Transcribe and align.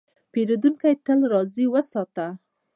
پیرودونکی 0.31 0.93
تل 1.05 1.19
راضي 1.33 1.65
وساته. 1.73 2.27